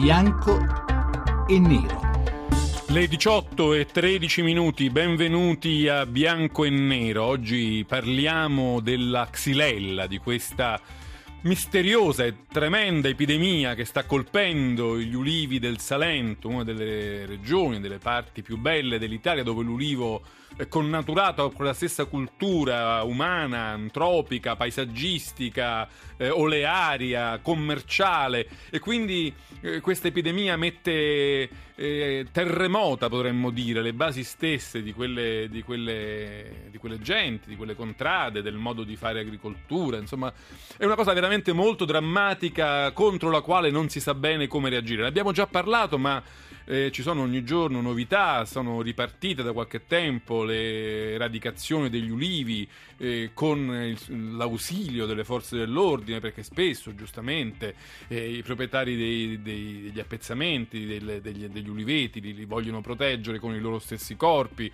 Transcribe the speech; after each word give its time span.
bianco 0.00 0.58
e 1.46 1.58
nero. 1.58 2.00
Le 2.88 3.06
18 3.06 3.74
e 3.74 3.84
13 3.84 4.40
minuti, 4.40 4.88
benvenuti 4.88 5.88
a 5.88 6.06
Bianco 6.06 6.64
e 6.64 6.70
Nero. 6.70 7.24
Oggi 7.24 7.84
parliamo 7.86 8.80
della 8.80 9.28
xylella, 9.30 10.06
di 10.06 10.16
questa 10.16 10.80
misteriosa 11.42 12.24
e 12.24 12.34
tremenda 12.50 13.08
epidemia 13.08 13.74
che 13.74 13.86
sta 13.86 14.04
colpendo 14.04 14.98
gli 14.98 15.14
ulivi 15.14 15.58
del 15.58 15.78
Salento, 15.78 16.48
una 16.48 16.64
delle 16.64 17.24
regioni, 17.24 17.80
delle 17.80 17.98
parti 17.98 18.42
più 18.42 18.58
belle 18.58 18.98
dell'Italia 18.98 19.42
dove 19.42 19.62
l'ulivo 19.62 20.22
è 20.56 20.68
connaturato 20.68 21.50
con 21.50 21.64
la 21.64 21.72
stessa 21.72 22.04
cultura 22.04 23.02
umana, 23.02 23.68
antropica, 23.68 24.56
paesaggistica, 24.56 25.88
eh, 26.18 26.28
olearia, 26.28 27.38
commerciale. 27.40 28.46
E 28.68 28.78
quindi 28.78 29.32
eh, 29.62 29.80
questa 29.80 30.08
epidemia 30.08 30.58
mette 30.58 31.48
eh, 31.74 32.26
terremota, 32.30 33.08
potremmo 33.08 33.50
dire, 33.50 33.80
le 33.80 33.94
basi 33.94 34.22
stesse 34.22 34.82
di 34.82 34.92
quelle, 34.92 35.48
di, 35.50 35.62
quelle, 35.62 36.66
di 36.70 36.76
quelle 36.76 36.98
genti, 36.98 37.48
di 37.48 37.56
quelle 37.56 37.74
contrade, 37.74 38.42
del 38.42 38.56
modo 38.56 38.84
di 38.84 38.96
fare 38.96 39.20
agricoltura, 39.20 39.96
insomma 39.96 40.30
è 40.76 40.84
una 40.84 40.94
cosa 40.94 41.14
veramente 41.14 41.29
molto 41.52 41.84
drammatica 41.84 42.90
contro 42.92 43.30
la 43.30 43.40
quale 43.40 43.70
non 43.70 43.88
si 43.88 44.00
sa 44.00 44.14
bene 44.14 44.46
come 44.46 44.68
reagire. 44.68 45.02
Ne 45.02 45.08
abbiamo 45.08 45.32
già 45.32 45.46
parlato, 45.46 45.98
ma 45.98 46.22
eh, 46.70 46.92
ci 46.92 47.02
sono 47.02 47.22
ogni 47.22 47.42
giorno 47.42 47.80
novità, 47.80 48.44
sono 48.44 48.80
ripartite 48.80 49.42
da 49.42 49.52
qualche 49.52 49.86
tempo 49.88 50.44
le 50.44 51.14
eradicazioni 51.14 51.90
degli 51.90 52.10
ulivi 52.10 52.66
eh, 52.98 53.32
con 53.34 53.58
il, 53.58 54.36
l'ausilio 54.36 55.04
delle 55.04 55.24
forze 55.24 55.56
dell'ordine, 55.56 56.20
perché 56.20 56.44
spesso, 56.44 56.94
giustamente, 56.94 57.74
eh, 58.06 58.36
i 58.36 58.42
proprietari 58.42 58.96
dei, 58.96 59.42
dei, 59.42 59.82
degli 59.82 59.98
appezzamenti, 59.98 60.86
del, 60.86 61.18
degli, 61.20 61.46
degli, 61.46 61.68
uliveti 61.68 62.20
li, 62.20 62.34
li, 62.34 62.44
vogliono 62.44 62.80
proteggere 62.80 63.40
con 63.40 63.52
i 63.52 63.58
loro 63.58 63.80
stessi 63.80 64.14
corpi. 64.14 64.70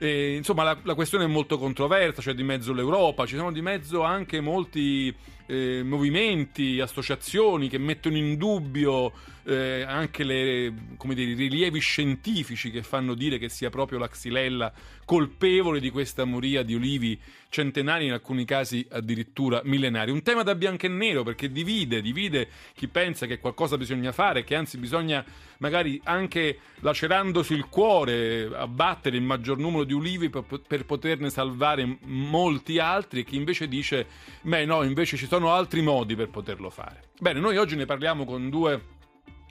insomma, 0.00 0.64
la, 0.64 0.76
la 0.82 0.94
questione 0.94 1.26
è 1.26 1.28
molto 1.28 1.58
controversa, 1.58 2.22
c'è 2.22 2.34
di 2.34 2.42
mezzo 2.42 2.72
l'Europa, 2.72 3.24
ci 3.24 3.36
sono 3.36 3.52
di 3.52 3.62
mezzo 3.62 4.02
anche 4.02 4.40
molti 4.40 5.14
eh, 5.46 5.82
movimenti, 5.84 6.80
associazioni 6.80 7.68
che 7.68 7.78
mettono 7.78 8.16
in 8.16 8.36
dubbio 8.36 9.12
eh, 9.44 9.82
anche 9.82 10.24
le, 10.24 10.72
dire, 10.98 11.30
i 11.30 11.34
rilievi 11.36 11.78
scientifici 11.78 12.70
che 12.70 12.82
fanno 12.82 13.14
dire 13.14 13.38
che 13.38 13.48
sia 13.48 13.70
proprio 13.70 13.98
la 13.98 14.08
xylella 14.08 14.72
colpevole 15.04 15.78
di 15.78 15.90
questa 15.90 16.24
moria 16.24 16.62
di 16.62 16.74
olivi 16.74 17.18
centenari, 17.48 18.06
in 18.06 18.12
alcuni 18.12 18.44
casi 18.44 18.86
addirittura 18.90 19.60
millenari. 19.64 20.10
Un 20.10 20.22
tema 20.22 20.42
da 20.42 20.54
bianco 20.54 20.86
e 20.86 20.88
nero 20.88 21.22
perché 21.22 21.50
divide, 21.50 22.02
divide 22.02 22.48
chi 22.74 22.88
pensa 22.88 23.26
che 23.26 23.38
qualcosa 23.38 23.76
bisogna 23.78 24.12
fare, 24.12 24.44
che 24.44 24.54
anzi 24.54 24.78
bisogna 24.78 25.24
magari 25.58 26.00
anche 26.04 26.58
lacerandosi 26.80 27.54
il 27.54 27.66
cuore 27.66 28.50
abbattere 28.52 29.16
il 29.16 29.22
maggior 29.22 29.58
numero 29.58 29.84
di 29.84 29.94
ulivi 29.94 30.28
per, 30.28 30.44
per 30.66 30.84
poterne 30.84 31.30
salvare 31.30 31.98
molti 32.02 32.78
altri 32.78 33.20
e 33.20 33.24
chi 33.24 33.36
invece 33.36 33.68
dice, 33.68 34.06
beh 34.42 34.64
no, 34.64 34.82
invece 34.82 35.16
ci 35.16 35.26
sono 35.26 35.52
altri 35.52 35.80
modi 35.80 36.14
per 36.14 36.28
poterlo 36.28 36.68
fare. 36.68 37.04
Bene, 37.18 37.40
noi 37.40 37.56
oggi 37.56 37.76
ne 37.76 37.86
parliamo 37.86 38.24
con 38.24 38.50
due 38.50 38.94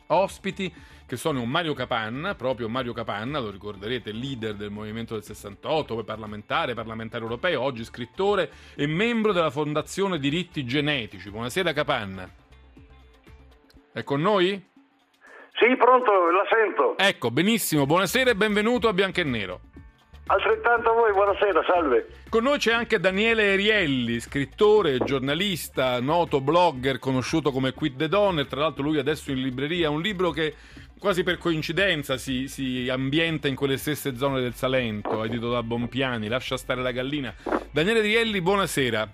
ospiti 0.08 0.74
che 1.06 1.18
sono 1.18 1.46
Mario 1.46 1.74
Capanna, 1.74 2.34
proprio 2.34 2.68
Mario 2.68 2.94
Capanna, 2.94 3.40
lo 3.40 3.52
ricorderete, 3.52 4.12
leader 4.12 4.56
del 4.56 4.72
Movimento 4.72 5.14
del 5.14 5.24
68, 5.24 5.94
poi 5.94 6.04
parlamentare, 6.04 6.74
parlamentare 6.74 7.24
europeo, 7.24 7.62
oggi 7.62 7.84
scrittore 7.84 8.50
e 8.76 8.88
membro 8.88 9.32
della 9.32 9.52
Fondazione 9.52 10.18
Diritti 10.18 10.66
Genetici. 10.66 11.30
Buonasera 11.30 11.74
Capanna. 11.74 12.28
È 13.92 14.04
con 14.04 14.22
noi? 14.22 14.74
Sì, 15.54 15.76
pronto, 15.78 16.12
la 16.12 16.46
sento. 16.50 16.98
Ecco, 16.98 17.32
benissimo, 17.32 17.86
buonasera 17.86 18.32
e 18.32 18.36
benvenuto 18.36 18.88
a 18.88 18.94
Bianco 18.94 19.22
e 19.22 19.24
Nero. 19.24 19.60
Altrettanto 20.28 20.90
a 20.90 20.94
voi, 20.94 21.12
buonasera, 21.12 21.64
salve. 21.68 22.08
Con 22.30 22.44
noi 22.44 22.58
c'è 22.58 22.74
anche 22.74 23.00
Daniele 23.00 23.54
Erielli, 23.54 24.20
scrittore, 24.20 24.98
giornalista, 24.98 26.02
noto 26.02 26.42
blogger, 26.42 26.98
conosciuto 26.98 27.52
come 27.52 27.74
Quid 27.74 27.96
the 27.96 28.08
Donner, 28.08 28.48
tra 28.48 28.62
l'altro 28.62 28.82
lui 28.82 28.98
adesso 28.98 29.32
in 29.32 29.40
libreria, 29.40 29.92
un 29.92 30.02
libro 30.02 30.32
che 30.32 30.56
quasi 30.98 31.22
per 31.22 31.38
coincidenza 31.38 32.18
si, 32.18 32.48
si, 32.48 32.90
ambienta 32.90 33.48
in 33.48 33.54
quelle 33.54 33.78
stesse 33.78 34.16
zone 34.16 34.42
del 34.42 34.56
Salento, 34.56 35.24
edito 35.24 35.52
da 35.52 35.62
Bompiani, 35.62 36.28
lascia 36.28 36.58
stare 36.58 36.82
la 36.82 36.92
gallina. 36.92 37.32
Daniele 37.70 38.02
Rielli, 38.02 38.42
buonasera. 38.42 39.08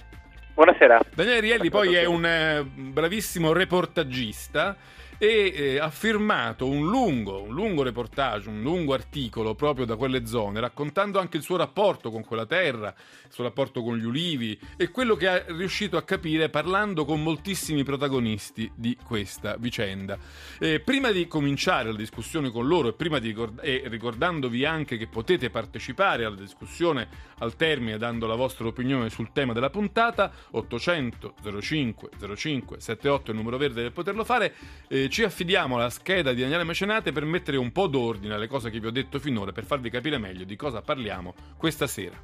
Buonasera. 0.53 1.01
Daniele 1.13 1.39
Rielli 1.41 1.69
poi 1.69 1.93
è 1.93 2.05
un 2.05 2.25
eh, 2.25 2.63
bravissimo 2.63 3.51
reportagista 3.51 4.77
e 5.23 5.53
eh, 5.55 5.77
ha 5.77 5.91
firmato 5.91 6.65
un 6.65 6.89
lungo, 6.89 7.43
un 7.43 7.53
lungo 7.53 7.83
reportage, 7.83 8.49
un 8.49 8.63
lungo 8.63 8.95
articolo 8.95 9.53
proprio 9.53 9.85
da 9.85 9.95
quelle 9.95 10.25
zone, 10.25 10.59
raccontando 10.59 11.19
anche 11.19 11.37
il 11.37 11.43
suo 11.43 11.57
rapporto 11.57 12.09
con 12.09 12.25
quella 12.25 12.47
terra, 12.47 12.87
il 12.87 13.31
suo 13.31 13.43
rapporto 13.43 13.83
con 13.83 13.97
gli 13.97 14.03
ulivi 14.03 14.59
e 14.75 14.89
quello 14.89 15.15
che 15.15 15.45
è 15.45 15.53
riuscito 15.53 15.95
a 15.95 16.01
capire 16.01 16.49
parlando 16.49 17.05
con 17.05 17.21
moltissimi 17.21 17.83
protagonisti 17.83 18.71
di 18.73 18.97
questa 19.05 19.57
vicenda. 19.59 20.17
Eh, 20.57 20.79
prima 20.79 21.11
di 21.11 21.27
cominciare 21.27 21.91
la 21.91 21.97
discussione 21.97 22.49
con 22.49 22.65
loro 22.65 22.87
e, 22.87 23.19
di 23.19 23.27
ricord- 23.27 23.59
e 23.61 23.83
ricordandovi 23.85 24.65
anche 24.65 24.97
che 24.97 25.05
potete 25.05 25.51
partecipare 25.51 26.25
alla 26.25 26.35
discussione 26.35 27.07
al 27.37 27.55
termine 27.55 27.99
dando 27.99 28.25
la 28.25 28.33
vostra 28.33 28.65
opinione 28.65 29.11
sul 29.11 29.31
tema 29.31 29.53
della 29.53 29.69
puntata, 29.69 30.31
800 30.49 31.35
05 31.61 32.09
05 32.35 32.79
78 32.79 33.27
è 33.27 33.29
il 33.33 33.37
numero 33.37 33.57
verde 33.57 33.83
per 33.83 33.91
poterlo 33.91 34.23
fare. 34.23 34.55
Eh, 34.87 35.09
ci 35.11 35.23
affidiamo 35.23 35.75
alla 35.75 35.89
scheda 35.89 36.31
di 36.31 36.39
Daniele 36.39 36.63
Mecenate 36.63 37.11
per 37.11 37.25
mettere 37.25 37.57
un 37.57 37.73
po' 37.73 37.87
d'ordine 37.87 38.33
alle 38.33 38.47
cose 38.47 38.69
che 38.69 38.79
vi 38.79 38.87
ho 38.87 38.91
detto 38.91 39.19
finora, 39.19 39.51
per 39.51 39.65
farvi 39.65 39.89
capire 39.89 40.17
meglio 40.17 40.45
di 40.45 40.55
cosa 40.55 40.81
parliamo 40.81 41.35
questa 41.57 41.85
sera. 41.85 42.15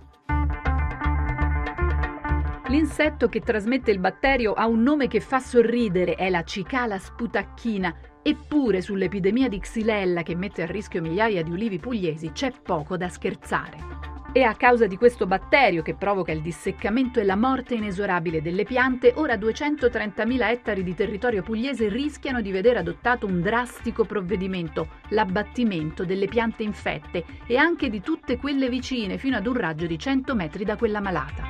L'insetto 2.70 3.28
che 3.28 3.42
trasmette 3.42 3.92
il 3.92 4.00
batterio 4.00 4.54
ha 4.54 4.68
un 4.68 4.84
nome 4.84 5.08
che 5.08 5.20
fa 5.20 5.40
sorridere, 5.40 6.16
è 6.16 6.30
la 6.30 6.44
cicala 6.44 6.98
sputacchina. 6.98 7.94
Eppure 8.24 8.82
sull'epidemia 8.82 9.50
di 9.50 9.60
xylella 9.60 10.24
che 10.24 10.36
mette 10.36 10.64
a 10.64 10.66
rischio 10.66 11.02
migliaia 11.02 11.44
di 11.44 11.52
ulivi 11.52 11.80
pugliesi 11.80 12.32
c'è 12.32 12.52
poco 12.52 12.96
da 12.96 13.10
scherzare. 13.10 13.97
E 14.38 14.44
a 14.44 14.54
causa 14.54 14.86
di 14.86 14.98
questo 14.98 15.26
batterio 15.26 15.82
che 15.82 15.96
provoca 15.96 16.32
il 16.32 16.44
disseccamento 16.44 17.20
e 17.20 17.24
la 17.24 17.36
morte 17.36 17.74
inesorabile 17.74 18.40
delle 18.40 18.66
piante, 18.66 19.14
ora 19.16 19.34
230.000 19.34 20.50
ettari 20.52 20.84
di 20.84 20.94
territorio 20.94 21.42
pugliese 21.42 21.90
rischiano 21.90 22.40
di 22.40 22.52
vedere 22.52 22.78
adottato 22.78 23.26
un 23.26 23.42
drastico 23.42 24.06
provvedimento, 24.06 24.90
l'abbattimento 25.10 26.06
delle 26.06 26.28
piante 26.28 26.62
infette 26.62 27.26
e 27.48 27.58
anche 27.58 27.90
di 27.90 28.00
tutte 28.02 28.38
quelle 28.38 28.70
vicine 28.70 29.18
fino 29.18 29.38
ad 29.38 29.48
un 29.48 29.56
raggio 29.56 29.88
di 29.88 29.98
100 29.98 30.36
metri 30.36 30.64
da 30.64 30.78
quella 30.78 31.02
malata. 31.02 31.44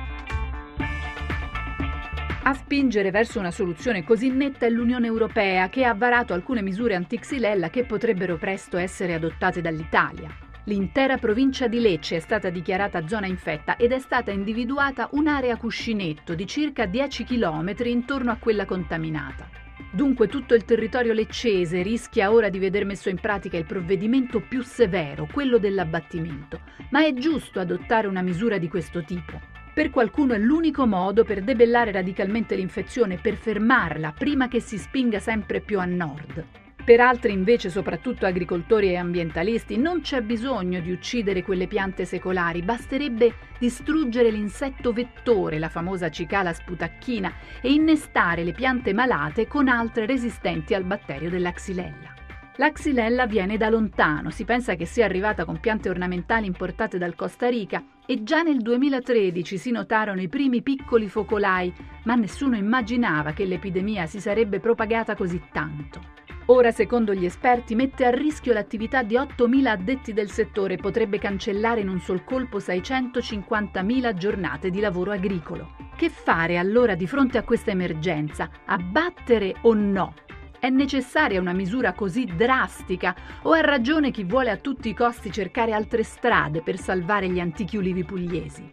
A 2.44 2.54
spingere 2.54 3.10
verso 3.10 3.38
una 3.38 3.50
soluzione 3.50 4.02
così 4.02 4.30
netta 4.30 4.64
è 4.64 4.70
l'Unione 4.70 5.06
Europea, 5.06 5.68
che 5.68 5.84
ha 5.84 5.92
varato 5.92 6.32
alcune 6.32 6.62
misure 6.62 6.94
anti-xylella 6.94 7.68
che 7.68 7.84
potrebbero 7.84 8.38
presto 8.38 8.78
essere 8.78 9.12
adottate 9.12 9.60
dall'Italia. 9.60 10.47
L'intera 10.68 11.16
provincia 11.16 11.66
di 11.66 11.80
Lecce 11.80 12.16
è 12.16 12.20
stata 12.20 12.50
dichiarata 12.50 13.06
zona 13.08 13.24
infetta 13.24 13.76
ed 13.76 13.90
è 13.90 13.98
stata 13.98 14.30
individuata 14.30 15.08
un'area 15.12 15.56
cuscinetto 15.56 16.34
di 16.34 16.46
circa 16.46 16.84
10 16.84 17.24
km 17.24 17.74
intorno 17.84 18.30
a 18.32 18.36
quella 18.36 18.66
contaminata. 18.66 19.48
Dunque 19.90 20.28
tutto 20.28 20.52
il 20.52 20.66
territorio 20.66 21.14
leccese 21.14 21.80
rischia 21.80 22.30
ora 22.30 22.50
di 22.50 22.58
veder 22.58 22.84
messo 22.84 23.08
in 23.08 23.18
pratica 23.18 23.56
il 23.56 23.64
provvedimento 23.64 24.40
più 24.40 24.62
severo, 24.62 25.26
quello 25.32 25.56
dell'abbattimento. 25.56 26.60
Ma 26.90 27.02
è 27.02 27.14
giusto 27.14 27.60
adottare 27.60 28.06
una 28.06 28.20
misura 28.20 28.58
di 28.58 28.68
questo 28.68 29.02
tipo? 29.04 29.40
Per 29.72 29.88
qualcuno 29.88 30.34
è 30.34 30.38
l'unico 30.38 30.86
modo 30.86 31.24
per 31.24 31.40
debellare 31.40 31.92
radicalmente 31.92 32.54
l'infezione, 32.54 33.16
per 33.16 33.36
fermarla 33.36 34.12
prima 34.12 34.48
che 34.48 34.60
si 34.60 34.76
spinga 34.76 35.18
sempre 35.18 35.62
più 35.62 35.80
a 35.80 35.86
nord. 35.86 36.44
Per 36.88 37.00
altri 37.00 37.34
invece, 37.34 37.68
soprattutto 37.68 38.24
agricoltori 38.24 38.88
e 38.88 38.96
ambientalisti, 38.96 39.76
non 39.76 40.00
c'è 40.00 40.22
bisogno 40.22 40.80
di 40.80 40.90
uccidere 40.90 41.42
quelle 41.42 41.66
piante 41.66 42.06
secolari, 42.06 42.62
basterebbe 42.62 43.34
distruggere 43.58 44.30
l'insetto 44.30 44.94
vettore, 44.94 45.58
la 45.58 45.68
famosa 45.68 46.08
cicala 46.08 46.54
sputacchina, 46.54 47.30
e 47.60 47.72
innestare 47.72 48.42
le 48.42 48.52
piante 48.52 48.94
malate 48.94 49.46
con 49.46 49.68
altre 49.68 50.06
resistenti 50.06 50.72
al 50.72 50.84
batterio 50.84 51.28
della 51.28 51.52
xylella. 51.52 52.14
La 52.56 52.72
xylella 52.72 53.26
viene 53.26 53.58
da 53.58 53.68
lontano, 53.68 54.30
si 54.30 54.46
pensa 54.46 54.74
che 54.74 54.86
sia 54.86 55.04
arrivata 55.04 55.44
con 55.44 55.60
piante 55.60 55.90
ornamentali 55.90 56.46
importate 56.46 56.96
dal 56.96 57.14
Costa 57.14 57.50
Rica 57.50 57.84
e 58.06 58.22
già 58.22 58.40
nel 58.40 58.60
2013 58.60 59.58
si 59.58 59.70
notarono 59.70 60.22
i 60.22 60.28
primi 60.30 60.62
piccoli 60.62 61.06
focolai, 61.10 61.70
ma 62.04 62.14
nessuno 62.14 62.56
immaginava 62.56 63.32
che 63.32 63.44
l'epidemia 63.44 64.06
si 64.06 64.22
sarebbe 64.22 64.58
propagata 64.58 65.14
così 65.14 65.38
tanto. 65.52 66.17
Ora, 66.50 66.70
secondo 66.70 67.12
gli 67.12 67.26
esperti, 67.26 67.74
mette 67.74 68.06
a 68.06 68.10
rischio 68.10 68.54
l'attività 68.54 69.02
di 69.02 69.16
8.000 69.16 69.66
addetti 69.66 70.14
del 70.14 70.30
settore 70.30 70.74
e 70.74 70.78
potrebbe 70.78 71.18
cancellare 71.18 71.80
in 71.80 71.90
un 71.90 72.00
sol 72.00 72.24
colpo 72.24 72.56
650.000 72.56 74.14
giornate 74.14 74.70
di 74.70 74.80
lavoro 74.80 75.12
agricolo. 75.12 75.76
Che 75.94 76.08
fare 76.08 76.56
allora 76.56 76.94
di 76.94 77.06
fronte 77.06 77.36
a 77.36 77.42
questa 77.42 77.70
emergenza? 77.70 78.48
Abbattere 78.64 79.56
o 79.62 79.74
no? 79.74 80.14
È 80.58 80.70
necessaria 80.70 81.38
una 81.38 81.52
misura 81.52 81.92
così 81.92 82.24
drastica 82.24 83.14
o 83.42 83.52
ha 83.52 83.60
ragione 83.60 84.10
chi 84.10 84.24
vuole 84.24 84.48
a 84.48 84.56
tutti 84.56 84.88
i 84.88 84.94
costi 84.94 85.30
cercare 85.30 85.72
altre 85.72 86.02
strade 86.02 86.62
per 86.62 86.78
salvare 86.78 87.28
gli 87.28 87.40
antichi 87.40 87.76
ulivi 87.76 88.04
pugliesi? 88.04 88.70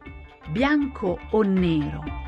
Bianco 0.50 1.20
o 1.32 1.42
nero? 1.42 2.25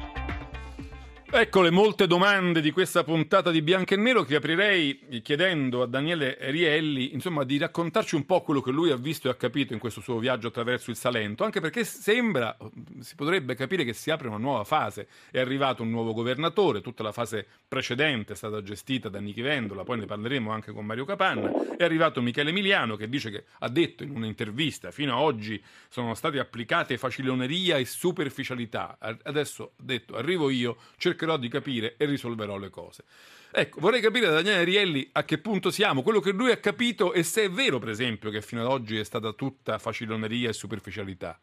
Ecco 1.29 1.62
le 1.62 1.71
molte 1.71 2.07
domande 2.07 2.62
di 2.62 2.71
questa 2.71 3.03
puntata 3.03 3.51
di 3.51 3.62
Bianco 3.62 3.94
e 3.94 3.97
Nero 3.97 4.24
che 4.24 4.35
aprirei 4.35 5.21
chiedendo 5.21 5.81
a 5.81 5.85
Daniele 5.85 6.38
Rielli 6.39 7.13
insomma, 7.13 7.44
di 7.44 7.57
raccontarci 7.57 8.15
un 8.15 8.25
po' 8.25 8.41
quello 8.41 8.62
che 8.62 8.71
lui 8.71 8.91
ha 8.91 8.95
visto 8.95 9.27
e 9.27 9.31
ha 9.31 9.35
capito 9.35 9.74
in 9.74 9.79
questo 9.79 10.00
suo 10.00 10.19
viaggio 10.19 10.47
attraverso 10.47 10.89
il 10.89 10.95
Salento, 10.95 11.44
anche 11.44 11.59
perché 11.59 11.83
sembra, 11.83 12.57
si 13.01 13.15
potrebbe 13.15 13.56
capire 13.56 13.83
che 13.83 13.91
si 13.91 14.09
apre 14.09 14.29
una 14.29 14.38
nuova 14.38 14.63
fase. 14.63 15.09
È 15.29 15.38
arrivato 15.38 15.83
un 15.83 15.89
nuovo 15.89 16.13
governatore, 16.13 16.79
tutta 16.79 17.03
la 17.03 17.12
fase 17.12 17.45
precedente 17.68 18.31
è 18.31 18.35
stata 18.35 18.63
gestita 18.63 19.09
da 19.09 19.19
Nichi 19.19 19.41
Vendola, 19.41 19.83
poi 19.83 20.00
ne 20.00 20.06
parleremo 20.06 20.50
anche 20.50 20.71
con 20.71 20.85
Mario 20.85 21.03
Capanna. 21.03 21.75
È 21.75 21.83
arrivato 21.83 22.21
Michele 22.21 22.51
Emiliano 22.51 22.95
che 22.95 23.09
dice 23.09 23.29
che 23.31 23.44
ha 23.59 23.68
detto 23.68 24.03
in 24.03 24.12
un'intervista 24.12 24.91
fino 24.91 25.13
ad 25.13 25.21
oggi 25.21 25.62
sono 25.89 26.13
state 26.13 26.39
applicate 26.39 26.97
faciloneria 26.97 27.75
e 27.75 27.83
superficialità. 27.83 28.97
Adesso 29.24 29.74
ha 29.77 29.83
detto 29.83 30.15
arrivo 30.15 30.50
io, 30.50 30.77
cerco 30.97 31.17
cercherò 31.18 31.38
di 31.38 31.50
capire 31.50 31.96
e 31.98 32.06
risolverò 32.06 32.58
le 32.58 32.69
cose. 32.69 33.04
Ecco, 33.52 33.80
vorrei 33.80 34.02
capire 34.02 34.28
da 34.28 34.36
Daniele 34.36 34.64
Rielli 34.64 35.10
a 35.14 35.24
che 35.24 35.40
punto 35.40 35.72
siamo, 35.72 36.04
quello 36.04 36.19
che 36.19 36.31
lui 36.31 36.52
ha 36.52 36.58
capito 36.58 37.12
e 37.14 37.24
se 37.24 37.46
è 37.46 37.50
vero, 37.50 37.80
per 37.80 37.90
esempio, 37.90 38.30
che 38.30 38.42
fino 38.42 38.62
ad 38.62 38.68
oggi 38.68 39.00
è 39.00 39.04
stata 39.04 39.31
tutta 39.31 39.80
faciloneria 39.80 40.50
e 40.50 40.54
superficialità. 40.54 41.40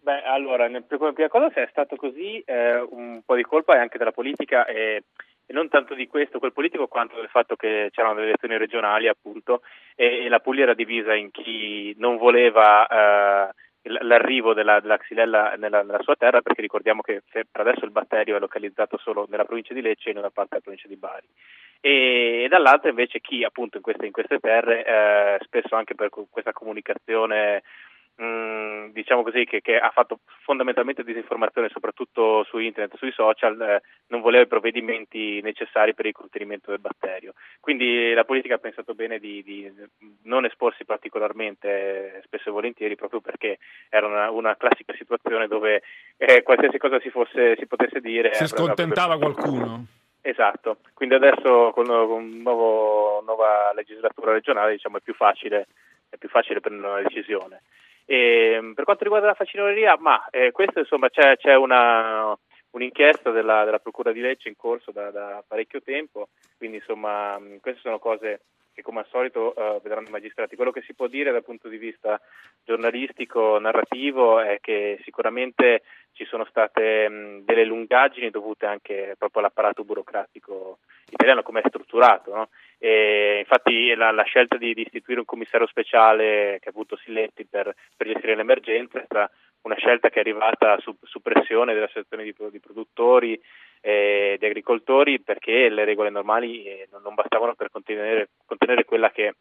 Beh, 0.00 0.22
allora, 0.22 0.68
per 0.68 0.98
prima 0.98 1.28
cosa, 1.28 1.50
se 1.54 1.62
è 1.62 1.68
stato 1.70 1.96
così, 1.96 2.38
eh, 2.40 2.78
un 2.78 3.22
po' 3.24 3.36
di 3.36 3.42
colpa 3.42 3.74
è 3.74 3.78
anche 3.78 3.96
della 3.96 4.12
politica 4.12 4.66
e, 4.66 5.04
e, 5.46 5.52
non 5.54 5.70
tanto 5.70 5.94
di 5.94 6.06
questo, 6.06 6.38
quel 6.38 6.52
politico, 6.52 6.88
quanto 6.88 7.16
del 7.16 7.30
fatto 7.30 7.56
che 7.56 7.88
c'erano 7.90 8.14
delle 8.14 8.26
elezioni 8.26 8.58
regionali, 8.58 9.08
appunto, 9.08 9.62
e, 9.94 10.26
e 10.26 10.28
la 10.28 10.40
Puglia 10.40 10.64
era 10.64 10.74
divisa 10.74 11.14
in 11.14 11.30
chi 11.30 11.94
non 11.96 12.18
voleva 12.18 12.86
eh, 12.86 13.54
l'arrivo 13.84 14.54
della, 14.54 14.80
della 14.80 14.98
xylella 14.98 15.54
nella, 15.56 15.82
nella, 15.82 16.02
sua 16.02 16.16
terra 16.16 16.40
perché 16.40 16.60
ricordiamo 16.60 17.02
che 17.02 17.22
per 17.28 17.46
adesso 17.52 17.84
il 17.84 17.90
batterio 17.90 18.36
è 18.36 18.40
localizzato 18.40 18.96
solo 18.96 19.26
nella 19.28 19.44
provincia 19.44 19.74
di 19.74 19.82
Lecce 19.82 20.08
e 20.08 20.12
in 20.12 20.18
una 20.18 20.30
parte 20.30 20.50
della 20.50 20.62
provincia 20.62 20.88
di 20.88 20.96
Bari. 20.96 21.26
E, 21.80 22.42
e 22.44 22.48
dall'altra 22.48 22.88
invece 22.88 23.20
chi 23.20 23.44
appunto 23.44 23.76
in 23.76 23.82
queste, 23.82 24.06
in 24.06 24.12
queste 24.12 24.38
terre 24.38 24.84
eh, 24.84 25.38
spesso 25.44 25.74
anche 25.76 25.94
per 25.94 26.08
questa 26.30 26.52
comunicazione 26.52 27.62
mh, 28.16 28.24
mm, 28.24 28.86
diciamo 28.92 29.22
così, 29.22 29.44
che, 29.44 29.60
che, 29.60 29.76
ha 29.76 29.90
fatto 29.90 30.20
fondamentalmente 30.42 31.02
disinformazione 31.02 31.68
soprattutto 31.68 32.44
su 32.44 32.58
internet, 32.58 32.96
sui 32.96 33.12
social, 33.12 33.60
eh, 33.60 33.82
non 34.08 34.20
voleva 34.20 34.44
i 34.44 34.48
provvedimenti 34.48 35.40
necessari 35.42 35.94
per 35.94 36.06
il 36.06 36.12
contenimento 36.12 36.70
del 36.70 36.80
batterio. 36.80 37.34
Quindi 37.60 38.12
la 38.12 38.24
politica 38.24 38.54
ha 38.54 38.58
pensato 38.58 38.94
bene 38.94 39.18
di, 39.18 39.42
di 39.42 39.70
non 40.22 40.44
esporsi 40.44 40.84
particolarmente, 40.84 42.18
eh, 42.18 42.22
spesso 42.24 42.48
e 42.48 42.52
volentieri, 42.52 42.96
proprio 42.96 43.20
perché 43.20 43.58
era 43.88 44.06
una, 44.06 44.30
una 44.30 44.56
classica 44.56 44.94
situazione 44.94 45.46
dove 45.46 45.82
eh, 46.16 46.42
qualsiasi 46.42 46.78
cosa 46.78 47.00
si, 47.00 47.10
fosse, 47.10 47.56
si 47.58 47.66
potesse 47.66 48.00
dire... 48.00 48.34
Si 48.34 48.46
scontentava 48.46 49.18
qualcuno. 49.18 49.86
Esatto, 50.26 50.78
quindi 50.94 51.16
adesso 51.16 51.70
con, 51.74 51.84
nuovo, 51.84 53.20
nuova 53.22 53.72
legislatura 53.74 54.32
regionale 54.32 54.72
diciamo, 54.72 54.96
è, 54.96 55.00
più 55.02 55.12
facile, 55.12 55.66
è 56.08 56.16
più 56.16 56.30
facile 56.30 56.60
prendere 56.60 56.88
una 56.88 57.02
decisione. 57.02 57.60
E, 58.04 58.52
ehm, 58.54 58.74
per 58.74 58.84
quanto 58.84 59.04
riguarda 59.04 59.28
la 59.28 59.34
faciloneria, 59.34 59.96
ma 59.98 60.26
eh, 60.30 60.52
questo 60.52 60.80
insomma 60.80 61.08
c'è, 61.08 61.36
c'è 61.36 61.54
una, 61.54 62.36
un'inchiesta 62.70 63.30
della, 63.30 63.64
della, 63.64 63.78
Procura 63.78 64.12
di 64.12 64.20
Lecce 64.20 64.48
in 64.48 64.56
corso 64.56 64.90
da, 64.90 65.10
da, 65.10 65.42
parecchio 65.46 65.82
tempo, 65.82 66.28
quindi 66.56 66.78
insomma 66.78 67.40
queste 67.60 67.80
sono 67.80 67.98
cose 67.98 68.40
che 68.74 68.82
come 68.82 69.00
al 69.00 69.06
solito 69.08 69.54
uh, 69.56 69.80
vedranno 69.80 70.08
i 70.08 70.10
magistrati. 70.10 70.56
Quello 70.56 70.72
che 70.72 70.82
si 70.82 70.94
può 70.94 71.06
dire 71.06 71.30
dal 71.30 71.44
punto 71.44 71.68
di 71.68 71.76
vista 71.78 72.20
giornalistico, 72.64 73.58
narrativo, 73.60 74.40
è 74.40 74.58
che 74.60 74.98
sicuramente 75.04 75.82
ci 76.12 76.24
sono 76.24 76.44
state 76.46 77.08
mh, 77.08 77.44
delle 77.44 77.64
lungaggini 77.64 78.30
dovute 78.30 78.66
anche 78.66 79.14
proprio 79.16 79.42
all'apparato 79.42 79.84
burocratico 79.84 80.78
italiano, 81.08 81.44
come 81.44 81.60
è 81.60 81.68
strutturato. 81.68 82.34
No? 82.34 82.48
Infatti 82.86 83.94
la, 83.94 84.10
la 84.10 84.24
scelta 84.24 84.56
di, 84.56 84.74
di, 84.74 84.82
istituire 84.82 85.20
un 85.20 85.26
commissario 85.26 85.66
speciale 85.66 86.58
che 86.60 86.68
ha 86.68 86.72
avuto 86.72 86.96
Silletti 86.96 87.46
per, 87.46 87.74
per 87.96 88.06
gestire 88.06 88.36
l'emergenza 88.36 89.00
è 89.00 89.04
stata 89.04 89.30
una 89.62 89.76
scelta 89.76 90.10
che 90.10 90.16
è 90.16 90.20
arrivata 90.20 90.78
su, 90.80 90.94
su 91.02 91.20
pressione 91.20 91.72
dell'associazione 91.72 92.24
di, 92.24 92.34
di 92.50 92.60
produttori 92.60 93.40
e 93.80 94.36
di 94.38 94.46
agricoltori 94.46 95.20
perché 95.20 95.68
le 95.68 95.84
regole 95.84 96.10
normali 96.10 96.64
eh, 96.64 96.88
non, 96.90 97.02
non, 97.02 97.14
bastavano 97.14 97.54
per 97.54 97.70
contenere, 97.70 98.30
contenere, 98.44 98.84
quella 98.84 99.10
che 99.10 99.34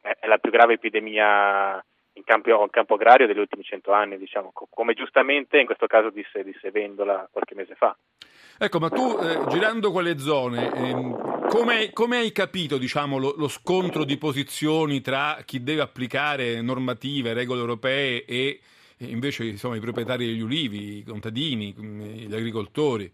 è 0.00 0.26
la 0.26 0.38
più 0.38 0.50
grave 0.50 0.74
epidemia 0.74 1.84
in 2.12 2.24
campo, 2.24 2.50
in 2.50 2.70
campo 2.70 2.94
agrario 2.94 3.26
degli 3.26 3.38
ultimi 3.38 3.64
cento 3.64 3.92
anni, 3.92 4.18
diciamo, 4.18 4.52
come 4.52 4.94
giustamente 4.94 5.58
in 5.58 5.66
questo 5.66 5.86
caso 5.86 6.10
disse, 6.10 6.44
disse 6.44 6.70
Vendola 6.70 7.28
qualche 7.30 7.54
mese 7.54 7.74
fa. 7.74 7.96
Ecco, 8.56 8.78
ma 8.78 8.88
tu 8.88 9.18
eh, 9.18 9.46
girando 9.48 9.90
quelle 9.90 10.18
zone, 10.18 10.72
ehm, 10.72 11.48
come, 11.48 12.16
hai 12.16 12.30
capito 12.30 12.78
diciamo, 12.78 13.18
lo, 13.18 13.34
lo, 13.36 13.48
scontro 13.48 14.04
di 14.04 14.16
posizioni 14.16 15.00
tra 15.00 15.38
chi 15.44 15.62
deve 15.62 15.82
applicare 15.82 16.60
normative, 16.60 17.32
regole 17.32 17.60
europee 17.60 18.24
e 18.24 18.60
invece 18.98 19.44
insomma, 19.44 19.76
i 19.76 19.80
proprietari 19.80 20.26
degli 20.26 20.40
ulivi, 20.40 20.98
i 20.98 21.04
contadini, 21.04 21.72
gli 21.72 22.34
agricoltori? 22.34 23.12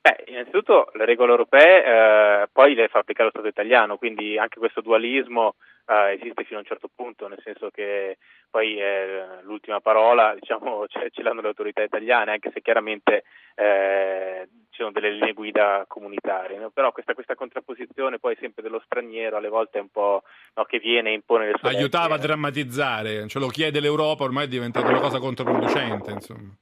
Beh, 0.00 0.24
innanzitutto 0.26 0.90
le 0.94 1.04
regole 1.04 1.30
europee 1.30 1.84
eh, 1.84 2.48
poi 2.50 2.74
le 2.74 2.88
fa 2.88 3.00
applicare 3.00 3.26
lo 3.26 3.30
Stato 3.30 3.46
italiano, 3.46 3.98
quindi 3.98 4.36
anche 4.36 4.58
questo 4.58 4.80
dualismo 4.80 5.54
eh, 5.86 6.18
esiste 6.18 6.44
fino 6.44 6.58
a 6.58 6.62
un 6.62 6.66
certo 6.66 6.88
punto, 6.92 7.28
nel 7.28 7.40
senso 7.44 7.70
che 7.70 8.16
poi 8.52 8.78
eh, 8.78 9.40
l'ultima 9.44 9.80
parola 9.80 10.34
diciamo, 10.38 10.86
ce, 10.86 11.08
ce, 11.10 11.22
l'hanno 11.22 11.40
le 11.40 11.48
autorità 11.48 11.82
italiane, 11.82 12.32
anche 12.32 12.50
se 12.52 12.60
chiaramente 12.60 13.24
eh, 13.54 14.46
ci 14.70 14.82
sono 14.82 14.92
delle 14.92 15.10
linee 15.10 15.32
guida 15.32 15.86
comunitarie, 15.88 16.58
no? 16.58 16.68
però 16.70 16.92
questa, 16.92 17.14
questa, 17.14 17.34
contrapposizione 17.34 18.18
poi 18.18 18.36
sempre 18.38 18.62
dello 18.62 18.82
straniero 18.84 19.38
alle 19.38 19.48
volte 19.48 19.78
è 19.78 19.80
un 19.80 19.88
po' 19.88 20.22
no, 20.54 20.64
che 20.64 20.78
viene 20.78 21.10
e 21.10 21.14
impone 21.14 21.46
le 21.46 21.54
sue 21.58 21.70
Aiutava 21.70 22.08
leggi, 22.08 22.20
a 22.20 22.26
drammatizzare, 22.26 23.26
ce 23.26 23.38
lo 23.38 23.48
chiede 23.48 23.80
l'Europa, 23.80 24.24
ormai 24.24 24.44
è 24.44 24.48
diventata 24.48 24.86
una 24.86 25.00
cosa 25.00 25.18
controproducente. 25.18 26.10
Insomma. 26.10 26.54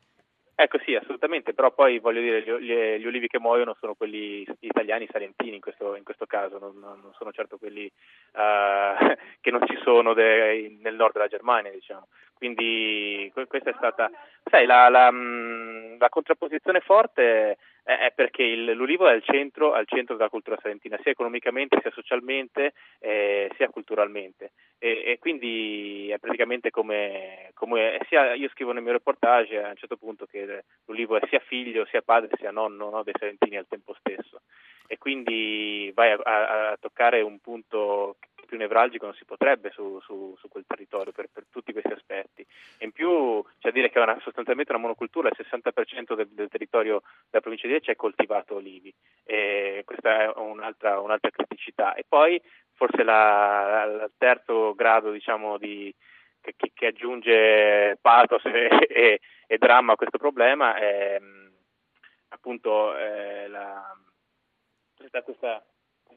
Ecco 0.63 0.79
sì, 0.85 0.95
assolutamente, 0.95 1.55
però 1.55 1.73
poi 1.73 1.99
voglio 2.01 2.21
dire, 2.21 2.43
gli, 2.43 2.99
gli, 2.99 3.07
olivi 3.07 3.29
che 3.29 3.41
muoiono 3.41 3.75
sono 3.81 3.95
quelli 3.95 4.47
italiani 4.59 5.09
salentini 5.11 5.55
in 5.55 5.61
questo, 5.63 5.97
in 5.97 6.05
questo 6.05 6.27
caso, 6.27 6.59
non, 6.59 6.79
non, 6.79 7.15
sono 7.17 7.33
certo 7.33 7.57
quelli 7.57 7.91
uh, 8.33 9.17
che 9.41 9.51
non 9.51 9.67
ci 9.67 9.79
sono 9.83 10.13
de, 10.13 10.77
nel 10.83 10.97
nord 10.97 11.15
della 11.15 11.29
Germania, 11.29 11.71
diciamo. 11.71 12.09
Quindi 12.35 13.33
questa 13.33 13.71
è 13.71 13.75
stata, 13.79 14.11
sai, 14.45 14.67
la, 14.67 14.91
la, 14.91 15.11
la 15.11 16.09
contrapposizione 16.11 16.81
forte 16.81 17.57
è 17.83 18.13
perché 18.15 18.43
il, 18.43 18.65
l'ulivo 18.73 19.09
è 19.09 19.13
al 19.13 19.23
centro, 19.23 19.73
al 19.73 19.87
centro, 19.87 20.17
della 20.17 20.29
cultura 20.29 20.59
salentina, 20.61 20.99
sia 21.03 21.13
economicamente, 21.13 21.79
sia 21.81 21.91
socialmente, 21.91 22.75
eh, 22.99 23.51
sia 23.57 23.69
culturalmente. 23.69 24.53
E, 24.83 25.03
e, 25.05 25.19
quindi 25.19 26.09
è 26.09 26.19
praticamente 26.19 26.71
come, 26.71 27.51
come 27.53 28.01
sia, 28.09 28.33
io 28.33 28.49
scrivo 28.49 28.73
nel 28.73 28.83
mio 28.83 28.93
reportage 28.93 29.63
a 29.63 29.69
un 29.69 29.77
certo 29.77 29.99
punto 29.99 30.25
che 30.25 30.65
l'ulivo 30.87 31.19
è 31.19 31.27
sia 31.29 31.39
figlio, 31.41 31.85
sia 31.85 32.01
padre, 32.01 32.35
sia 32.39 32.51
nonno 32.51 32.89
no, 32.89 33.03
dei 33.03 33.13
salentini 33.19 33.59
al 33.59 33.69
tempo 33.69 33.95
stesso. 33.99 34.41
E 34.87 34.97
quindi 34.97 35.93
vai 35.95 36.13
a, 36.13 36.19
a, 36.23 36.71
a 36.71 36.77
toccare 36.81 37.21
un 37.21 37.39
punto 37.41 38.17
più 38.51 38.59
nevralgico 38.59 39.05
non 39.05 39.15
si 39.15 39.25
potrebbe 39.25 39.71
su, 39.71 40.01
su, 40.01 40.35
su 40.37 40.49
quel 40.49 40.65
territorio 40.67 41.13
per, 41.13 41.29
per, 41.33 41.45
tutti 41.49 41.71
questi 41.71 41.93
aspetti. 41.93 42.45
E 42.79 42.85
in 42.85 42.91
più 42.91 43.41
c'è 43.61 43.69
da 43.69 43.71
dire 43.71 43.91
che 43.91 44.01
è 44.01 44.03
una, 44.03 44.19
sostanzialmente 44.21 44.73
una 44.73 44.81
monocultura, 44.81 45.29
il 45.29 45.37
60% 45.39 46.15
del, 46.15 46.29
del, 46.31 46.49
territorio 46.49 47.03
della 47.31 47.41
provincia 47.41 47.69
di 47.69 47.75
Lecce 47.75 47.93
è 47.93 47.97
coltivato 47.97 48.57
olivi, 48.57 48.93
e 49.23 49.83
questa 49.85 50.25
è 50.25 50.33
un'altra, 50.35 50.99
un'altra 50.99 51.31
criticità. 51.31 51.95
E 51.95 52.05
poi 52.09 52.43
forse 52.75 53.03
il 53.03 54.11
terzo 54.19 54.75
grado 54.75 55.13
diciamo, 55.13 55.57
di, 55.57 55.95
che, 56.41 56.55
che, 56.75 56.87
aggiunge 56.87 57.99
pathos 58.01 58.45
e, 58.47 58.69
e, 58.89 59.21
e, 59.47 59.59
dramma 59.59 59.93
a 59.93 59.97
questo 59.97 60.19
problema 60.19 60.75
è 60.75 61.21
appunto 62.31 62.97
eh, 62.97 63.47
la, 63.47 63.97
questa, 64.97 65.23
questa 65.23 65.65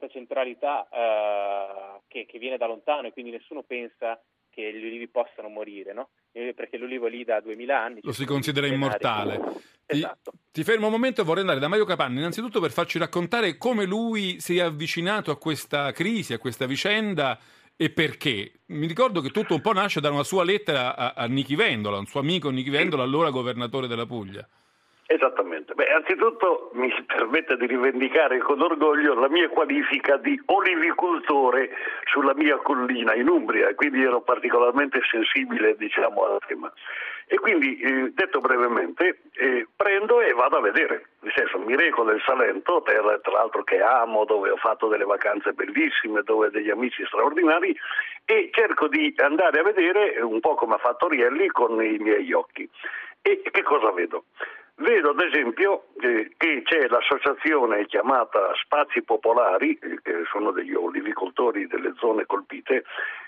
centralità 0.09 0.88
eh, 0.89 2.01
che, 2.07 2.25
che, 2.25 2.39
viene 2.39 2.57
da 2.57 2.67
lontano 2.67 3.07
e 3.07 3.12
quindi 3.13 3.31
nessuno 3.31 3.63
pensa 3.63 4.21
che 4.50 4.71
gli 4.71 4.85
ulivi 4.85 5.07
possano 5.07 5.50
morire, 5.50 5.93
no? 5.93 6.09
perché 6.31 6.77
l'ulivo 6.77 7.07
è 7.07 7.09
lì 7.09 7.23
da 7.23 7.39
2000 7.41 7.79
anni. 7.79 8.00
Lo 8.03 8.12
si 8.12 8.25
considera 8.25 8.67
immortale. 8.67 9.39
Ti, 9.85 9.97
esatto. 9.97 10.31
ti 10.51 10.63
fermo 10.63 10.85
un 10.85 10.91
momento 10.91 11.21
e 11.21 11.23
vorrei 11.23 11.41
andare 11.41 11.59
da 11.59 11.67
Mario 11.67 11.85
Capanni, 11.85 12.19
innanzitutto 12.19 12.59
per 12.59 12.71
farci 12.71 13.00
raccontare 13.00 13.57
come 13.57 13.85
lui 13.85 14.39
si 14.39 14.57
è 14.57 14.62
avvicinato 14.62 15.31
a 15.31 15.38
questa 15.38 15.91
crisi, 15.91 16.33
a 16.33 16.38
questa 16.38 16.67
vicenda 16.67 17.39
e 17.75 17.89
perché. 17.89 18.59
Mi 18.67 18.85
ricordo 18.85 19.21
che 19.21 19.29
tutto 19.29 19.55
un 19.55 19.62
po' 19.62 19.73
nasce 19.73 20.00
da 20.00 20.12
una 20.12 20.23
sua 20.23 20.43
lettera 20.43 20.95
a, 20.95 21.13
a 21.15 21.25
Nichi 21.25 21.55
Vendola, 21.55 21.97
un 21.97 22.05
suo 22.05 22.19
amico 22.19 22.50
Nichi 22.50 22.69
Vendola, 22.69 23.03
allora 23.03 23.31
governatore 23.31 23.88
della 23.88 24.05
Puglia. 24.05 24.47
Esattamente. 25.05 25.74
Beh, 25.74 25.91
anzitutto 25.91 26.72
mi 26.74 26.89
permette 27.05 27.57
di 27.57 27.67
rivendicare 27.67 28.39
con 28.39 28.62
orgoglio 28.62 29.13
la 29.13 29.27
mia 29.27 29.50
qualifica 29.50 30.15
di 30.17 30.41
olivicoltore 30.45 31.72
sulla 32.05 32.33
mia 32.33 32.57
collina 32.57 33.13
in 33.13 33.27
Umbria, 33.27 33.75
quindi 33.75 34.01
ero 34.01 34.22
particolarmente 34.22 35.01
sensibile 35.10 35.75
diciamo, 35.75 36.24
al 36.24 36.39
tema. 36.48 36.72
E 37.27 37.38
quindi, 37.38 37.79
eh, 37.79 38.12
detto 38.13 38.39
brevemente, 38.39 39.22
eh, 39.33 39.67
prendo 39.75 40.22
e 40.22 40.33
vado 40.33 40.57
a 40.57 40.62
vedere, 40.62 41.05
nel 41.19 41.33
senso 41.36 41.60
mi 41.60 41.75
reco 41.75 42.03
nel 42.03 42.22
Salento, 42.25 42.81
terra 42.83 43.17
tra 43.19 43.33
l'altro 43.33 43.63
che 43.63 43.81
amo, 43.81 44.25
dove 44.25 44.51
ho 44.51 44.57
fatto 44.57 44.88
delle 44.88 45.05
vacanze 45.05 45.51
bellissime, 45.51 46.22
dove 46.24 46.48
ho 46.48 46.50
degli 46.50 46.69
amici 46.69 47.03
straordinari, 47.05 47.75
e 48.25 48.50
cerco 48.53 48.88
di 48.88 49.13
andare 49.17 49.60
a 49.60 49.63
vedere 49.63 50.22
un 50.22 50.39
po' 50.39 50.55
come 50.55 50.75
ha 50.75 50.79
fatto 50.79 51.07
Rielli 51.07 51.48
con 51.48 51.81
i 51.83 51.98
miei 51.98 52.31
occhi. 52.33 52.69
E 53.22 53.41
che 53.41 53.63
cosa 53.63 53.91
vedo? 53.91 54.25
Vedo 54.75 55.12
ad 55.12 55.20
esempio 55.20 55.86
che 56.00 56.62
c'è 56.63 56.88
l'associazione 56.88 57.86
chiamata 57.86 58.53
Spazi 58.56 59.03
Popolari, 59.03 59.77
eh, 59.80 60.00
che 60.01 60.24
sono 60.32 60.51
degli 60.51 60.74
olivicoltori 60.74 61.68
delle 61.68 61.94
zone 61.98 62.25
colpite, 62.25 62.84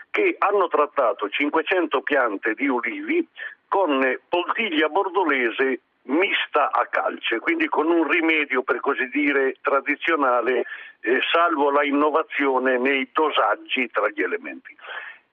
che 0.10 0.36
hanno 0.40 0.68
trattato 0.68 1.30
500 1.30 2.02
piante 2.02 2.54
di 2.56 2.68
olivi 2.68 3.28
con 3.68 4.20
poltiglia 4.28 4.88
bordolese 4.90 5.82
mista 6.04 6.72
a 6.72 6.88
calce, 6.88 7.40
quindi 7.40 7.68
con 7.68 7.90
un 7.90 8.08
rimedio 8.10 8.64
per 8.64 8.80
così 8.80 9.08
dire 9.10 9.56
tradizionale, 9.62 10.66
eh, 11.02 11.20
salvo 11.32 11.70
la 11.70 11.84
innovazione 11.84 12.78
nei 12.78 13.10
dosaggi 13.12 13.90
tra 13.92 14.08
gli 14.10 14.22
elementi. 14.22 14.76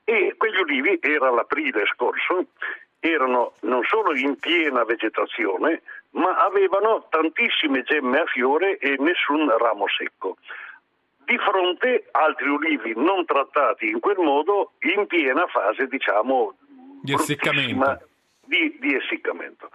E 0.05 0.35
quegli 0.37 0.57
olivi, 0.57 0.99
era 1.01 1.31
l'aprile 1.31 1.85
scorso, 1.87 2.47
erano 3.05 3.55
non 3.63 3.83
solo 3.83 4.15
in 4.15 4.39
piena 4.39 4.85
vegetazione, 4.85 5.83
ma 6.11 6.37
avevano 6.37 7.07
tantissime 7.11 7.83
gemme 7.83 8.21
a 8.21 8.27
fiore 8.27 8.79
e 8.79 8.95
nessun 9.01 9.51
ramo 9.59 9.87
secco. 9.89 10.37
Di 11.25 11.37
fronte 11.39 12.07
altri 12.13 12.49
ulivi 12.49 12.93
non 12.95 13.25
trattati 13.25 13.89
in 13.89 13.99
quel 13.99 14.19
modo 14.19 14.73
in 14.95 15.07
piena 15.09 15.47
fase, 15.49 15.89
diciamo, 15.89 16.55
di 17.03 17.13
essiccamento. 17.13 18.07
Di, 18.45 18.77
di 18.79 18.95
essiccamento. 18.95 19.71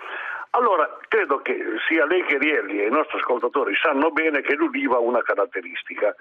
Allora, 0.51 0.97
credo 1.09 1.41
che 1.41 1.57
sia 1.87 2.05
lei 2.05 2.23
che 2.23 2.37
Rielli 2.37 2.79
e 2.79 2.87
i 2.87 2.91
nostri 2.91 3.17
ascoltatori 3.17 3.75
sanno 3.75 4.09
bene 4.11 4.41
che 4.41 4.55
l'ulivo 4.55 4.95
ha 4.95 4.99
una 4.99 5.21
caratteristica, 5.21 6.15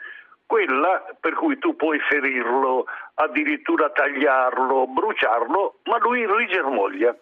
quella 0.66 1.04
per 1.20 1.34
cui 1.34 1.58
tu 1.58 1.76
puoi 1.76 1.98
ferirlo, 2.00 2.86
addirittura 3.14 3.90
tagliarlo, 3.90 4.88
bruciarlo, 4.88 5.78
ma 5.84 5.98
lui 5.98 6.26
rigermoglia. 6.26 7.16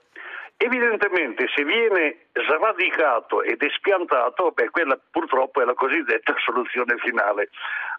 Evidentemente 0.57 1.47
se 1.53 1.65
viene 1.65 2.29
sradicato 2.33 3.43
ed 3.43 3.61
espiantato, 3.61 4.53
beh, 4.53 4.71
quella 4.71 4.99
purtroppo 5.11 5.61
è 5.61 5.65
la 5.65 5.75
cosiddetta 5.75 6.35
soluzione 6.43 6.97
finale. 6.99 7.51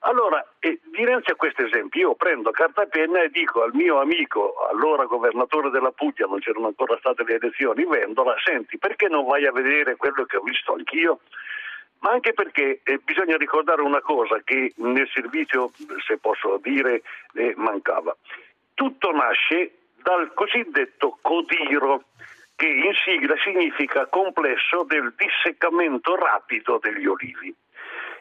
Allora, 0.02 0.44
eh, 0.60 0.80
dinanzi 0.86 1.32
a 1.32 1.36
questo 1.36 1.64
esempio, 1.64 2.10
io 2.10 2.16
prendo 2.16 2.52
carta 2.52 2.84
e 2.84 2.88
penna 2.88 3.22
e 3.22 3.30
dico 3.30 3.62
al 3.62 3.74
mio 3.74 4.00
amico, 4.00 4.56
allora 4.72 5.06
governatore 5.06 5.70
della 5.70 5.92
Puglia, 5.92 6.28
non 6.28 6.40
c'erano 6.40 6.68
ancora 6.68 6.98
state 6.98 7.24
le 7.24 7.36
elezioni, 7.36 7.86
Vendola, 7.86 8.36
senti, 8.44 8.78
perché 8.78 9.10
non 9.10 9.26
vai 9.26 9.46
a 9.46 9.52
vedere 9.52 9.98
quello 9.98 10.24
che 10.24 10.38
ho 10.38 10.42
visto 10.42 10.74
anch'io? 10.74 11.20
Ma 12.06 12.12
anche 12.12 12.34
perché 12.34 12.82
eh, 12.84 13.00
bisogna 13.04 13.36
ricordare 13.36 13.82
una 13.82 14.02
cosa 14.02 14.40
che 14.44 14.74
nel 14.78 15.10
servizio, 15.12 15.72
se 16.06 16.20
posso 16.20 16.60
dire, 16.62 17.02
eh, 17.34 17.54
mancava. 17.58 18.16
Tutto 18.76 19.12
nasce 19.12 19.72
dal 20.04 20.32
cosiddetto 20.36 21.18
codiro, 21.20 22.04
che 22.56 22.68
in 22.68 22.94
sigla 23.04 23.34
significa 23.44 24.06
complesso 24.06 24.84
del 24.84 25.16
disseccamento 25.18 26.16
rapido 26.16 26.78
degli 26.80 27.08
olivi. 27.08 27.54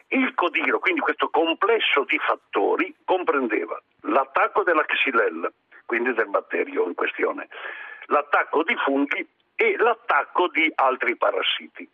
Il 0.07 0.33
codiro, 0.33 0.79
quindi 0.79 1.01
questo 1.01 1.29
complesso 1.29 2.05
di 2.05 2.17
fattori, 2.17 2.91
comprendeva 3.05 3.79
l'attacco 4.01 4.63
della 4.63 4.83
xylella, 4.83 5.51
quindi 5.85 6.11
del 6.13 6.29
batterio 6.29 6.87
in 6.87 6.95
questione, 6.95 7.49
l'attacco 8.07 8.63
di 8.63 8.75
funghi 8.83 9.27
e 9.55 9.77
l'attacco 9.77 10.47
di 10.47 10.71
altri 10.73 11.15
parassiti. 11.15 11.87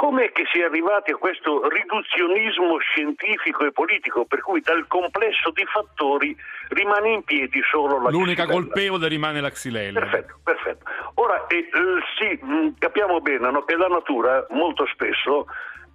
Com'è 0.00 0.32
che 0.32 0.44
si 0.50 0.60
è 0.60 0.64
arrivati 0.64 1.10
a 1.10 1.16
questo 1.16 1.68
riduzionismo 1.68 2.78
scientifico 2.78 3.66
e 3.66 3.70
politico 3.70 4.24
per 4.24 4.40
cui 4.40 4.62
dal 4.62 4.86
complesso 4.86 5.50
di 5.50 5.62
fattori 5.66 6.34
rimane 6.68 7.10
in 7.10 7.22
piedi 7.22 7.60
solo 7.70 8.00
la 8.00 8.08
L'unica 8.08 8.44
xylella? 8.44 8.62
colpevole 8.62 9.08
rimane 9.08 9.42
la 9.42 9.50
xylella. 9.50 10.00
Perfetto, 10.00 10.40
perfetto. 10.42 10.84
Ora 11.16 11.46
eh, 11.48 11.68
sì, 12.16 12.38
mh, 12.42 12.78
capiamo 12.78 13.20
bene 13.20 13.50
no, 13.50 13.62
che 13.64 13.76
la 13.76 13.88
natura 13.88 14.46
molto 14.48 14.86
spesso 14.86 15.44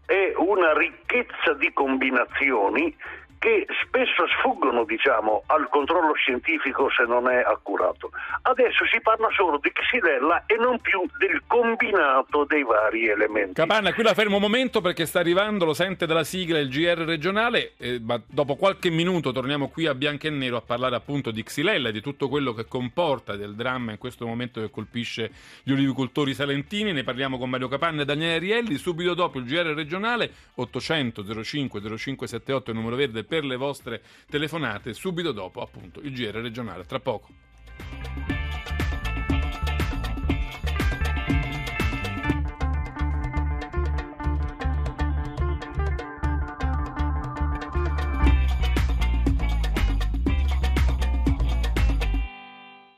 è 0.05 0.33
una 0.35 0.77
ricchezza 0.77 1.53
di 1.55 1.73
combinazioni 1.73 2.95
che 3.39 3.65
spesso 3.83 4.27
sfuggono 4.39 4.85
diciamo, 4.85 5.43
al 5.47 5.67
controllo 5.69 6.13
scientifico 6.13 6.89
se 6.89 7.03
non 7.03 7.29
è 7.29 7.41
accurato. 7.41 8.11
Adesso 8.43 8.85
si 8.85 9.01
parla 9.01 9.27
solo 9.31 9.59
di 9.61 9.71
xylella 9.71 10.43
e 10.45 10.55
non 10.55 10.79
più 10.79 11.05
del 11.17 11.41
combinato 11.47 12.45
dei 12.45 12.63
vari 12.63 13.07
elementi. 13.07 13.53
Capanna, 13.53 13.93
qui 13.93 14.03
la 14.03 14.13
fermo 14.13 14.35
un 14.35 14.41
momento 14.41 14.81
perché 14.81 15.05
sta 15.05 15.19
arrivando, 15.19 15.65
lo 15.65 15.73
sente 15.73 16.05
dalla 16.05 16.23
sigla 16.23 16.59
il 16.59 16.69
GR 16.69 17.03
regionale, 17.05 17.73
eh, 17.77 17.99
ma 18.01 18.19
dopo 18.25 18.55
qualche 18.55 18.89
minuto 18.89 19.31
torniamo 19.31 19.69
qui 19.69 19.87
a 19.87 19.93
Bianco 19.93 20.27
e 20.27 20.29
Nero 20.29 20.57
a 20.57 20.61
parlare 20.61 20.95
appunto 20.95 21.31
di 21.31 21.43
xylella 21.43 21.89
e 21.89 21.91
di 21.91 22.01
tutto 22.01 22.29
quello 22.29 22.53
che 22.53 22.65
comporta 22.65 23.35
del 23.35 23.55
dramma 23.55 23.91
in 23.91 23.97
questo 23.97 24.25
momento 24.25 24.61
che 24.61 24.69
colpisce 24.69 25.31
gli 25.63 25.71
olivicoltori 25.71 26.33
salentini. 26.33 26.93
Ne 26.93 27.03
parliamo 27.03 27.37
con 27.37 27.49
Mario 27.49 27.67
Capanna 27.67 28.03
e 28.03 28.05
Daniele 28.05 28.39
Rielli. 28.39 28.77
Subito 28.77 29.13
dopo 29.13 29.39
il 29.39 29.45
GR 29.45 29.73
regionale 29.73 30.31
800 30.55 31.43
05 31.43 31.81
0578 31.81 32.71
il 32.71 32.77
numero 32.77 32.95
verde 32.95 33.23
per 33.25 33.43
le 33.43 33.55
vostre 33.55 34.01
telefonate 34.29 34.93
subito 34.93 35.31
dopo 35.31 35.61
appunto 35.61 35.99
il 36.01 36.13
GR 36.13 36.35
regionale. 36.35 36.85
Tra 36.85 36.99
poco. 36.99 38.44